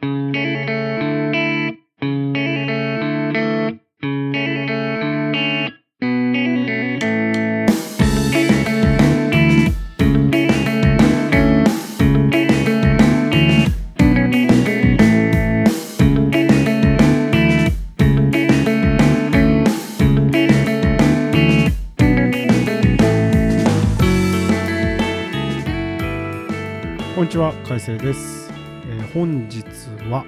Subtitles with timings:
[0.00, 0.22] こん
[27.24, 28.47] にちは海星です、
[28.88, 29.62] えー本日
[30.10, 30.24] は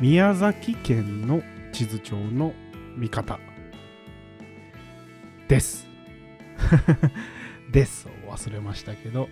[0.00, 2.54] 宮崎県の地図帳の
[2.96, 3.38] 見方
[5.46, 5.86] です。
[7.70, 8.08] です。
[8.26, 9.28] を忘れましたけど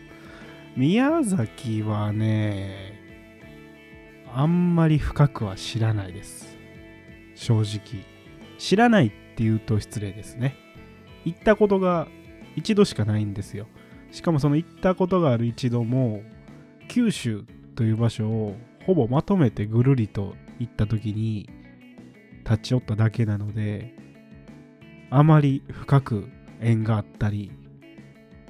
[0.77, 3.01] 宮崎はね
[4.33, 6.57] あんまり深くは知らないです。
[7.35, 8.05] 正直。
[8.59, 10.55] 知らないって言うと失礼ですね。
[11.25, 12.07] 行ったことが
[12.55, 13.67] 一度しかないんですよ。
[14.13, 16.23] しかもその行ったことがある一度も
[16.87, 17.45] 九州
[17.81, 21.49] という場所をほぼまとめてぐるりと行った時に
[22.45, 23.95] 立ち寄っただけなので
[25.09, 26.29] あまり深く
[26.61, 27.51] 縁があったり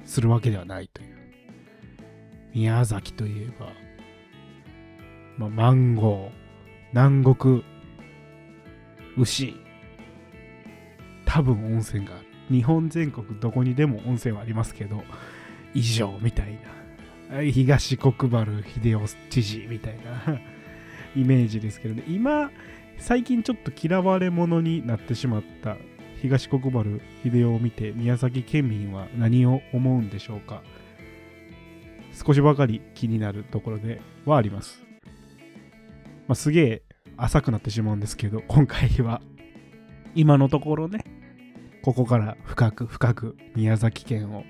[0.03, 1.15] するわけではないという。
[2.53, 3.67] 宮崎といえば、
[5.37, 6.31] まあ、マンゴー
[6.91, 7.63] 南国
[9.15, 9.55] 牛。
[11.23, 12.25] 多分温泉がある。
[12.49, 15.01] 日本全国どこにでも温泉はありますけど
[15.73, 16.80] 以上みたいな。
[17.51, 20.39] 東国原秀夫知事みたいな
[21.15, 22.03] イメージですけどね。
[22.07, 22.51] 今
[22.97, 25.77] 最近ちょっと嫌われ者になってしまった
[26.21, 26.83] 東国原
[27.23, 30.61] 秀夫を見て宮崎県民は何を思うんでしょうか。
[32.13, 34.83] 少しばかり気になるところではあります、
[36.27, 36.81] まあ、すげえ
[37.15, 39.21] 浅くなってしまうんですけど今回は。
[40.13, 41.05] 今のところね。
[41.83, 44.43] ここから深く深く宮崎県を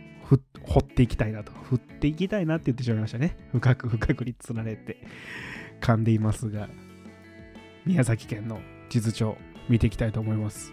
[0.72, 1.52] 掘っていきたいなと。
[1.52, 3.38] 振っていきたいなって言ってしまいましたね。
[3.52, 4.98] 深く深くにつられて。
[5.82, 6.70] 噛んでいますが
[7.86, 9.36] 宮崎県の地図帳
[9.68, 10.72] 見ていきたいと思います。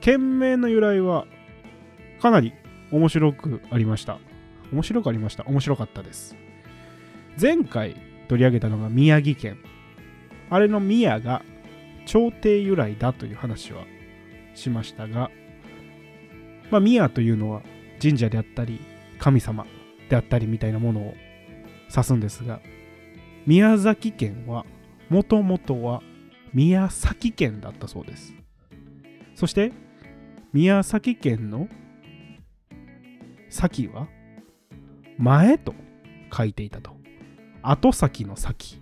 [0.00, 1.26] 県名の由来は
[2.20, 2.54] かなり
[2.90, 4.18] 面白くありました。
[4.72, 5.44] 面白くありました。
[5.44, 6.36] 面白かったです。
[7.40, 7.96] 前回
[8.28, 9.58] 取り上げたのが宮城県。
[10.50, 11.42] あれの宮が
[12.06, 13.84] 朝廷由来だという話は
[14.54, 15.30] しましたが
[16.70, 17.62] まあ宮というのは
[18.00, 18.80] 神社であったり
[19.18, 19.66] 神様
[20.08, 21.14] であったりみたいなものを
[21.90, 22.60] 指すんですが
[23.46, 24.64] 宮崎県は
[25.08, 26.02] もともとは
[26.52, 28.34] 宮崎県だったそうです。
[29.34, 29.72] そして
[30.52, 31.68] 宮崎県の
[33.48, 34.08] 先は
[35.18, 35.74] 前と
[36.32, 36.92] 書いていたと。
[37.62, 38.80] 後先の先。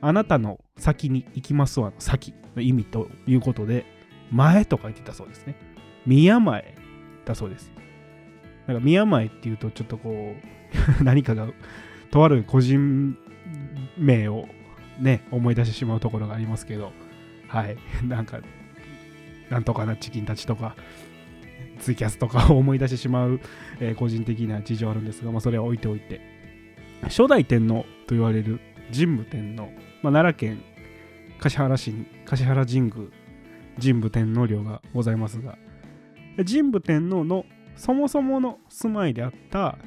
[0.00, 3.86] あなたの先に行きますわの先の意味ということで
[4.30, 5.56] 前と書いていたそうですね。
[6.06, 6.74] 宮前
[7.24, 7.72] だそうです。
[8.66, 10.34] なんか宮前っていうとちょっとこ
[11.00, 11.48] う 何かが
[12.10, 13.16] とある個人
[13.96, 14.48] 名を
[15.00, 16.92] ね思い出してしまうところがありますけど
[17.48, 17.76] はい。
[18.06, 18.40] なんか
[19.50, 20.74] なんとかなチキンたちとか
[21.78, 23.40] ツイキャスとかを 思い出してしまう、
[23.80, 26.36] えー個人的な事情あるんですが、まあ、それは置いておいて。
[27.02, 28.58] 初代天皇と言われる
[28.92, 29.64] 神武天皇、
[30.02, 30.62] まあ、奈良県
[31.38, 32.92] 橿原市に橿原神宮
[33.80, 35.58] 神武天皇陵がございますが
[36.36, 37.44] 神武天皇の
[37.76, 39.78] そもそもの住まいであった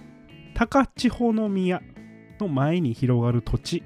[0.54, 1.82] 高千穂宮
[2.40, 3.84] の前に広がる土地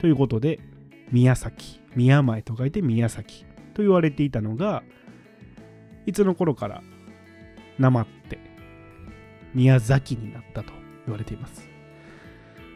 [0.00, 0.60] ということで
[1.10, 3.44] 宮崎宮前と書いて宮崎
[3.74, 4.82] と言われていたのが
[6.06, 6.82] いつの頃から
[7.78, 8.38] なまって
[9.54, 10.72] 宮崎になったと
[11.06, 11.68] 言われています。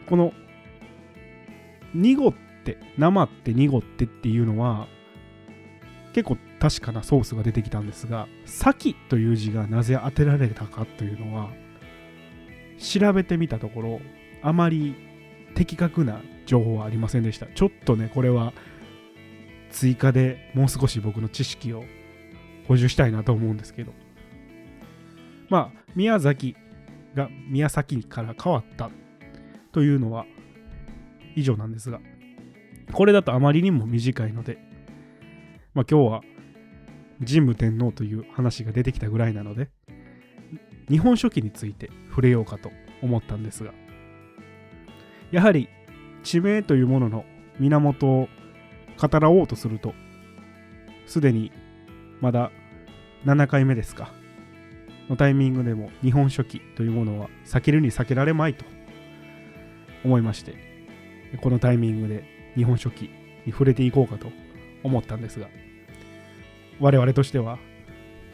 [0.09, 0.33] この
[1.95, 4.89] 濁ってなまって濁ってっていうのは
[6.15, 11.51] 結構確かなソースが出てきたんですが「先」という字がなぜ当てられたかというのは
[12.79, 14.01] 調べてみたところ
[14.41, 14.95] あまり
[15.55, 17.47] 的確な情報はありませんでした。
[17.47, 18.53] ちょっとねこれは
[19.71, 21.85] 追加でもう少し僕の知識を
[22.69, 23.93] 補充したいなと思うんですけど。
[25.49, 26.57] まあ宮崎
[27.15, 28.91] が宮崎から変わった
[29.73, 30.27] というのは
[31.37, 32.01] 以上なんですが
[32.93, 34.59] これだとあまりにも短いので
[35.75, 36.23] まあ今日は
[37.27, 39.71] 神武天皇という話が出てきたぐらいなので
[40.89, 42.71] 日本書紀について触れようかと
[43.03, 43.73] 思ったんですが
[45.31, 45.69] やはり
[46.23, 47.25] 地名というものの
[47.59, 48.29] 源を
[49.01, 49.95] 語らおうとすると
[51.07, 51.53] すでに
[52.21, 52.51] まだ
[53.27, 54.13] 7回目ですか。
[55.09, 58.65] のタイミングでも日本書紀というものは避けるに避けられまいと
[60.05, 60.55] 思いまして
[61.43, 62.25] このタイミングで
[62.55, 63.11] 日本書紀
[63.45, 64.29] に触れていこうかと
[64.83, 65.49] 思ったんですが
[66.81, 67.59] 我々としては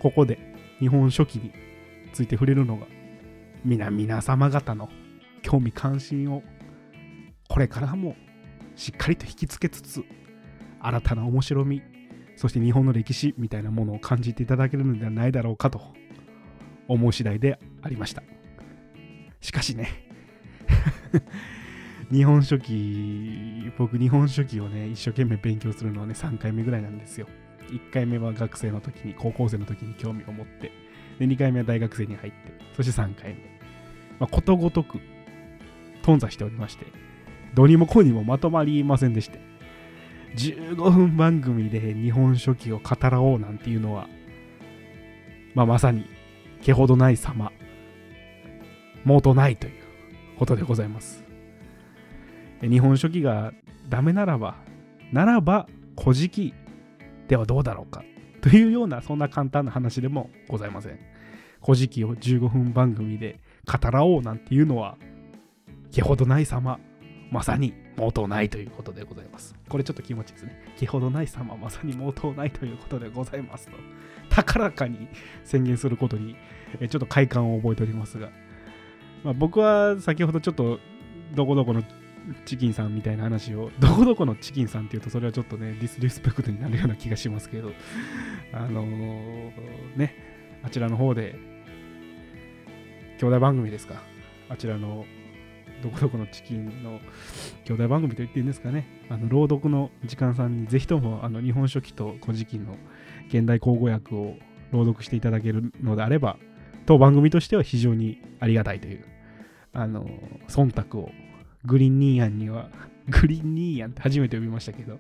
[0.01, 0.39] ここで
[0.79, 1.53] 日本書紀に
[2.13, 2.87] ついて触れるのが
[3.65, 4.89] 皆皆様方の
[5.43, 6.43] 興味関心を
[7.49, 8.17] これからも
[8.77, 10.05] しっかりと引きつけつつ
[10.81, 11.83] 新たな面白み
[12.37, 15.83] そして日本の歴史みたいなものを感じていただけるのではないだろうかと
[16.89, 18.23] 思う次第でありました。
[19.41, 19.89] しかしね
[22.11, 27.27] 日本書紀僕日本書紀をね一生懸命勉強するのはね3回目ぐらいなんですよ。
[27.71, 30.73] 1回目は学生の時に高校生の時に興味を持って
[31.19, 32.39] で2回目は大学生に入って
[32.77, 33.37] そして3回目、
[34.19, 34.99] まあ、ことごとく
[36.03, 36.87] 頓挫しておりまして
[37.55, 39.41] どにもこにもまとまりませんでして
[40.37, 44.09] 15分番組で日本書紀を語らおうなんていうのは、
[45.55, 46.07] まあ、まさに
[46.63, 47.53] 毛ほどない様
[49.05, 49.73] もとないという
[50.39, 51.25] ことでございます。
[52.61, 53.53] 日本書紀が
[53.89, 54.57] ダメならば
[55.13, 55.67] ならば
[55.99, 56.55] 古事記
[57.31, 58.03] ではどうだろうか
[58.41, 60.99] というようなそんな簡単な話でもございません
[61.65, 64.97] 古事記を15分番組で語らおうなんていうのは
[65.93, 66.81] 毛ほどない様
[67.31, 69.55] まさに毛頭ないということでございます。
[69.69, 70.61] これちょっと気持ちいいですね。
[70.77, 73.73] 気ほどない様、まさに毛頭ないということでございますと、
[74.31, 75.07] 高らかに
[75.45, 76.35] 宣言することに、
[76.89, 78.31] ちょっと快感を覚えておりますが、
[79.23, 80.81] まあ、僕は先ほどちょっと、
[81.35, 81.85] どこどこの
[82.45, 87.73] チキンさんみたいな話を、 どこどこのチキンさんっていうと、それはちょっとね、ディスリスペクトになるような気がしますけど、
[88.53, 89.53] あのー、
[89.97, 90.15] ね、
[90.63, 91.37] あちらの方で、
[93.19, 94.03] 兄弟番組ですか、
[94.49, 95.05] あちらの
[95.83, 97.01] どこどこのチキンの
[97.65, 102.77] 兄弟番組と言っていいんですかね、あの朗読の時間さんにぜひともあの日本書紀と古事記の
[103.29, 104.37] 現代口語訳を
[104.73, 106.37] 朗読していただけるのであれば、
[106.87, 109.05] 当番組としては非常にありがたいという、
[109.73, 110.07] あの、
[110.49, 111.11] 忖度を
[111.65, 112.69] グリーンニーヤンには、
[113.09, 114.99] グリーンニーヤンって初めて呼びましたけど、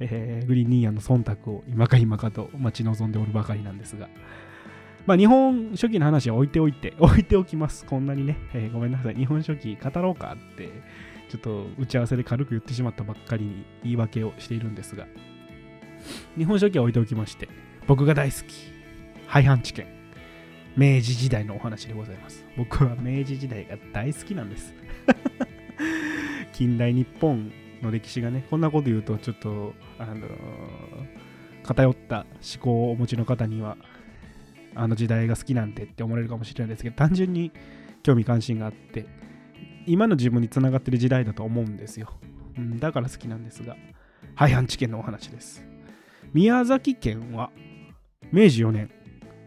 [0.00, 4.08] えー、グリーンニーヤンの忖度を今か今かと待ち望んでおるばかりなんですが、
[5.06, 7.84] まあ、日本書紀の話は置いておいて、 置いておきます。
[7.84, 9.14] こんなにね、えー、ごめんなさい。
[9.14, 10.68] 日本書紀語ろうかって、
[11.28, 15.06] ちょっと打ち合わせで軽く言ってしまったばっかりに言い訳をしているんですが、
[16.36, 17.48] 日本書紀は置いておきまして、
[17.86, 18.72] 僕が大好き、
[19.26, 19.86] 廃藩置県、
[20.76, 22.44] 明治時代のお話でございます。
[22.56, 24.74] 僕は明治時代が大好きなんです。
[26.62, 27.50] 近代日本
[27.82, 30.28] の歴史がね、こんなこと言うと、ちょっと、あのー、
[31.64, 33.76] 偏った思考をお持ちの方には
[34.76, 37.50] あの時代が好きなんてって思われるかもしれないですけど、単純に
[38.04, 39.06] 興味関心があって、
[39.88, 42.12] 今の自分につながってる時代だと思うんですよ。
[42.56, 43.76] うん、だから好きなんですが、
[44.36, 45.64] 廃藩置県のお話です。
[46.32, 47.50] 宮崎県は
[48.30, 48.88] 明治4年、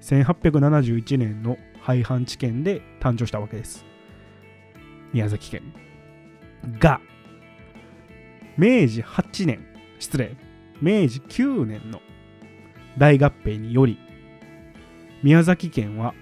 [0.02, 3.86] 1871年の廃藩置県で誕生したわけです。
[5.14, 5.86] 宮崎県。
[6.80, 7.02] が、
[8.58, 9.66] 明治8年、
[10.00, 10.36] 失礼、
[10.82, 12.02] 明治9年の
[12.98, 13.98] 大合併により
[15.24, 16.14] 宮崎県は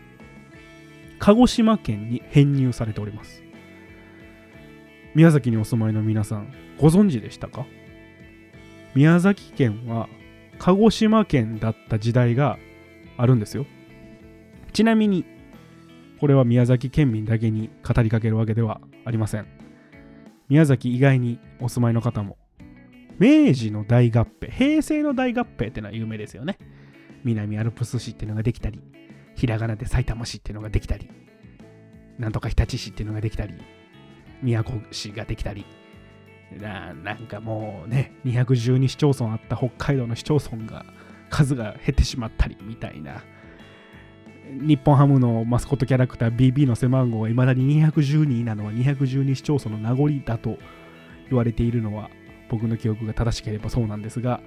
[1.19, 3.43] 鹿児島県に編入されております。
[5.15, 7.65] 宮崎にお住まいの皆さん、ご存知でしたか？
[8.95, 10.07] 宮崎県は
[10.59, 12.57] 鹿児島県だった時代が
[13.17, 13.65] あるんですよ。
[14.71, 15.23] ちなみに、
[16.19, 19.45] これは宮崎県民だけに語りかけるわけではありません。
[20.49, 22.37] 宮崎以外にお住まいの方も、
[23.19, 26.57] 明治の大合併、平成の大合併ってのは有名ですよね。
[27.23, 28.81] 南アルプス市っていうのができたり、
[29.35, 31.09] ひらがなで埼玉市っていうのができたり、
[32.17, 33.53] なんとか日立市っていうのができたり、
[34.41, 35.65] 宮古市ができたり、
[36.59, 40.85] ななんかもうね、212市町村あった北海道の市町村が
[41.29, 43.23] 数が減ってしまったりみたいな。
[44.49, 50.57] 日本ハムのマスコットキャラクター BB の背番号がいまだに212位なのは212市町村の名残だと
[51.29, 52.09] 言われているのは
[52.49, 54.41] 僕の記憶が正しければそうなんですが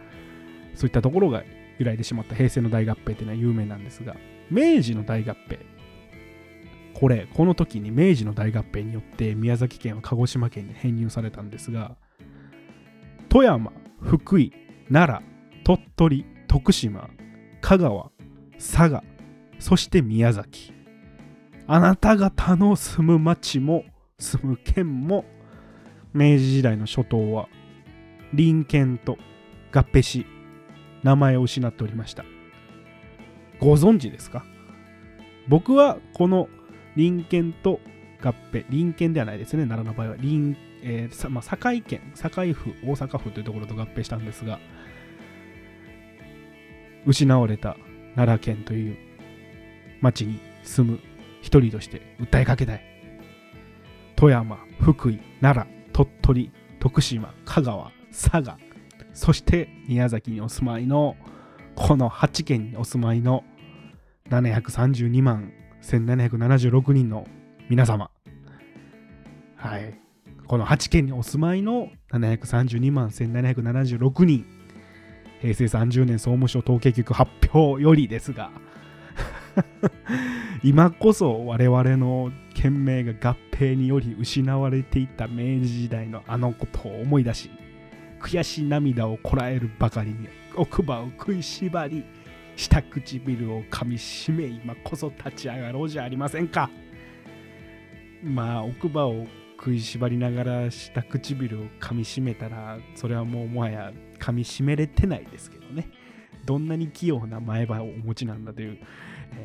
[0.75, 1.43] そういったところが
[1.79, 4.17] 由来でしまった平成の大合併っていうのは有名なんですが、
[4.50, 5.59] 明治の大合併。
[6.95, 11.97] これ、この時に明治の大合併によって宮崎県は鹿児島県に編入されたんですが、
[13.29, 14.53] 富山、福井、
[14.91, 17.11] 奈良、鳥取、徳島、
[17.61, 18.11] 香川、
[18.57, 19.05] 佐賀、
[19.59, 20.73] そして宮崎。
[21.67, 23.85] あなた方の住む町も
[24.19, 25.25] 住む県も
[26.15, 27.49] 明治時代の初頭は
[28.31, 29.19] 隣県と
[29.73, 30.27] 合併し
[31.03, 32.25] 名前を失っておりました。
[33.59, 34.45] ご存知ですか？
[35.49, 36.49] 僕はこの
[36.97, 37.81] 隣県と
[38.23, 44.59] 合併、隣県ではないですね、奈良の場合は隣、えーまあ、堺県、堺府、大阪府というところと合併したんですが、
[47.07, 47.77] 失われた
[48.15, 48.97] 奈良県という
[50.00, 51.00] 町に住む
[51.43, 52.83] 一人として訴えかけたい。
[54.17, 58.59] 富山、福井、奈良、鳥取、徳島、香川、佐賀、
[59.12, 61.17] そして宮崎にお住まいの
[61.75, 63.45] この8県にお住まいの
[64.31, 67.26] 732万1776人の
[67.69, 68.11] 皆様。
[69.57, 69.99] はい。
[70.47, 74.47] この8県にお住まいの732万1776人。
[75.41, 78.50] 平成30年総務省統計局発表よりですが
[80.63, 87.51] 今こそ我々の県名が合併により失われていた明治時代のあのことを思い出し
[88.21, 92.05] 悔しい涙をこらえるばかりに奥歯を食いしばり
[92.57, 96.71] 下唇を噛みしめ今こそ立ち上がろうじゃありませんか。
[98.25, 99.27] まあ奥歯を
[99.59, 105.89] 食いしばりながら下唇を噛みしめたらそれはもうもはや噛みしめれてないですけどね。
[106.47, 108.79] どんなに器用な前歯をお持ちなんだという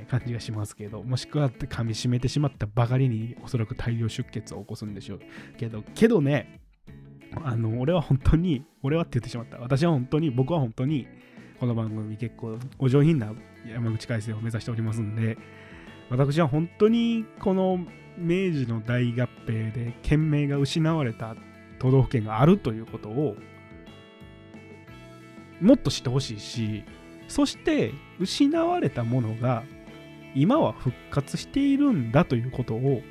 [0.09, 5.19] 感じがしますけどもしくは噛みしめてしまったばかりにおそらく大量出血を起こすんでしょう
[5.57, 6.59] けどけどね
[7.43, 9.57] あの俺は本当に俺はって言ってしまった。
[9.57, 11.07] 私は本当に僕は本当に
[11.59, 13.33] この番組結構お上品な
[13.71, 15.37] 山口改正を目指しておりますんで
[16.09, 17.77] 私は本当にこの
[18.17, 21.35] 明治の大合併で県名が失われた
[21.79, 23.35] 都道府県があるということを
[25.61, 26.83] もっと知ってほしいし
[27.31, 29.63] そして失われたものが
[30.35, 33.01] 今は復活しているんだということを、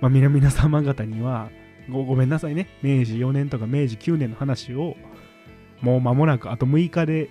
[0.00, 1.50] まあ、皆々様方には
[1.90, 2.68] ごごめんなさいね。
[2.82, 4.96] 明治4年とか明治9年の話を
[5.82, 7.28] もう間もなくあと6日で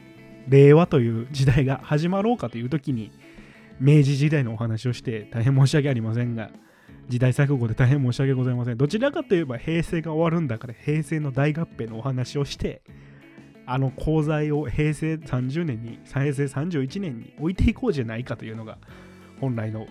[0.48, 3.12] 令和という時代が始まろうかという時に
[3.80, 6.52] 明治時代のお話をして大変申し訳ありませんが
[7.10, 8.78] 時代錯誤で大変申し訳ございません。
[8.78, 12.84] どちらかといえば平成が終わるんだから平成の大合併のお話をして
[13.66, 18.78] あの功罪を平成30年に平成31年に置いていこうじゃないかというのが
[19.42, 19.88] 本来の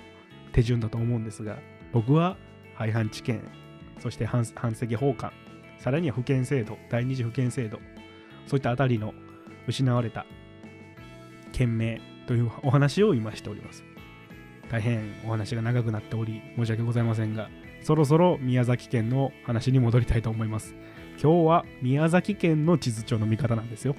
[0.53, 1.59] 手順だと思うんですが
[1.93, 2.37] 僕は
[2.75, 3.43] 廃藩置県
[3.99, 5.33] そして反石法官
[5.79, 7.79] さらには府県制度第二次府県制度
[8.47, 9.15] そういったあたりの
[9.67, 10.27] 失われた
[11.53, 13.85] 県名というお話を今しております。
[14.71, 17.49] 大変お話が長くなっており申し訳ございませんが、
[17.83, 20.75] そろそろ宮崎県の話に戻りたいと思います。
[21.23, 23.97] 今日は宮崎県の地図帳の見方なんですよ。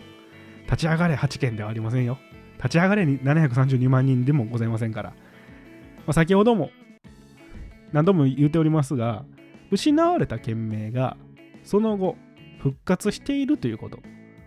[0.65, 2.17] 立ち上がれ8県ではありませんよ。
[2.57, 5.09] 立ち上がれ732万人でもございませんから。
[5.09, 5.15] ま
[6.07, 6.71] あ、先ほども
[7.91, 9.25] 何度も言っておりますが、
[9.71, 11.17] 失われた県名が
[11.63, 12.15] その後
[12.59, 13.99] 復活しているということ。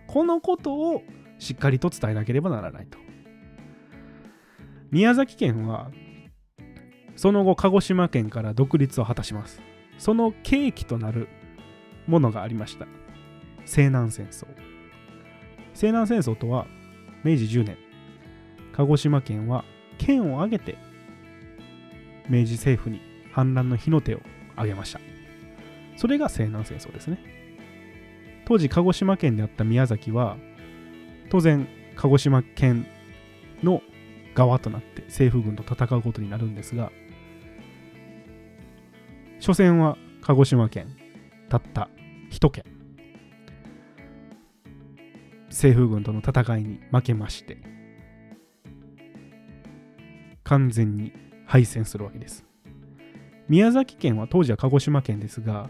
[0.07, 1.03] このことを
[1.37, 2.97] しっかりと伝えなければならないと。
[4.91, 5.91] 宮崎県は
[7.15, 9.61] その後鹿児島県から独立を果たします。
[9.97, 11.27] その契機となる
[12.09, 12.87] ものがありました。
[13.65, 14.47] 西南戦争。
[15.73, 16.67] 西南戦争とは
[17.23, 17.77] 明治10年、
[18.73, 19.63] 鹿児島県は
[19.97, 20.77] 県を挙げて
[22.27, 23.01] 明治政府に
[23.31, 24.21] 反乱の火の手を
[24.55, 24.99] 挙げました。
[25.95, 27.19] それが西南戦争ですね。
[28.45, 30.37] 当時鹿児島県であった宮崎は
[31.29, 32.87] 当然鹿児島県
[33.61, 33.83] の
[34.33, 36.91] 側となって政府軍と戦うことになるんですが
[39.39, 40.95] 初戦は鹿児島県
[41.49, 41.89] たった
[42.29, 42.63] 1県
[45.49, 47.57] 政府軍との戦いに負けまして。
[50.43, 51.13] 完全に
[51.45, 52.43] 敗戦するわけです。
[53.47, 55.69] 宮崎県は当時は鹿児島県ですが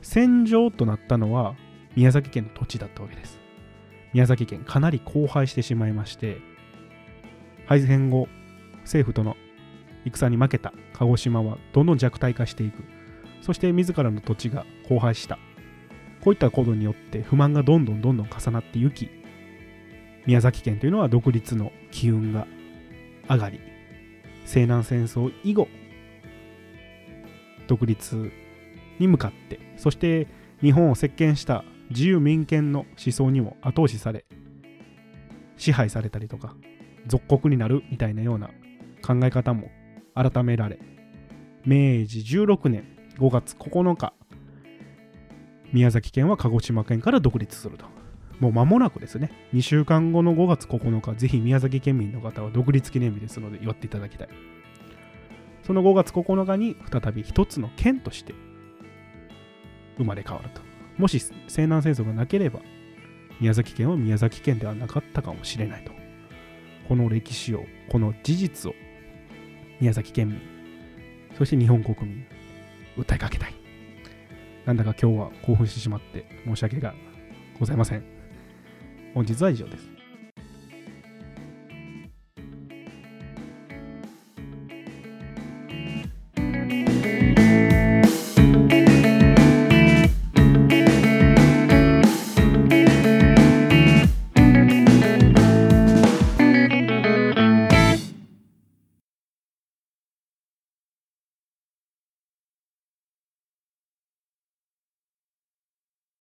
[0.00, 1.56] 戦場となったのは
[1.96, 3.38] 宮崎県の土地だったわけです。
[4.12, 6.38] 宮崎県かなり荒廃してしまいまして
[7.66, 8.28] 敗戦後
[8.82, 9.36] 政府との
[10.06, 12.82] 戦に負けた鹿児島はどんどん弱体化していく
[13.42, 15.38] そして自らの土地が荒廃した
[16.22, 19.10] こういったことによって不満がどんどんどんどん重なっていき
[20.26, 22.46] 宮崎県というのは独立の機運が
[23.28, 23.60] 上がり
[24.44, 25.68] 西南戦争以後
[27.66, 28.32] 独立
[28.98, 30.26] に向かってそして
[30.60, 34.24] 日本を席巻した自由民権の思想にも後押しされ
[35.56, 36.54] 支配されたりとか
[37.06, 38.48] 属国になるみたいなような
[39.06, 39.70] 考え方も
[40.14, 40.78] 改められ
[41.64, 42.84] 明治16年
[43.18, 44.12] 5月9日
[45.72, 47.84] 宮崎県は鹿児島県から独立すると。
[48.40, 49.30] もう間もなくですね。
[49.52, 54.28] 2週間後の5月9日ぜひ宮崎県民の方は独立記念日ですので祝っていただきたい。
[55.64, 58.34] その5月9日に再び一つの県として
[59.98, 60.62] 生まれ変わると。
[60.96, 62.60] もし西南戦争がなければ
[63.40, 65.92] 宮崎県は宮崎県ではなかったかもしれないと。
[66.88, 68.74] この歴史をこの事実を
[69.80, 70.40] 宮崎県民
[71.36, 72.24] そして日本国民
[72.96, 73.67] 訴えかけたい。
[74.68, 76.92] なんだか今日は興奮してしまって申し訳が
[77.58, 78.04] ございません。
[79.14, 79.97] 本日は以上です。